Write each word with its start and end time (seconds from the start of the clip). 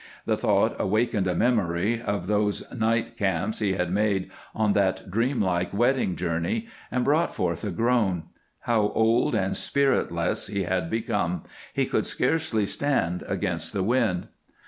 The 0.25 0.35
thought 0.35 0.75
awakened 0.79 1.27
a 1.27 1.35
memory 1.35 2.01
of 2.01 2.25
those 2.25 2.63
night 2.73 3.15
camps 3.15 3.59
he 3.59 3.73
had 3.73 3.91
made 3.93 4.31
on 4.55 4.73
that 4.73 5.11
dreamlike 5.11 5.71
wedding 5.75 6.15
journey 6.15 6.65
and 6.89 7.03
brought 7.05 7.35
forth 7.35 7.63
a 7.63 7.69
groan. 7.69 8.23
How 8.61 8.91
old 8.95 9.35
and 9.35 9.55
spiritless 9.55 10.47
he 10.47 10.63
had 10.63 10.89
become; 10.89 11.43
he 11.71 11.85
could 11.85 12.07
scarcely 12.07 12.65
stand 12.65 13.23
against 13.27 13.73
the 13.73 13.83
wind! 13.83 14.27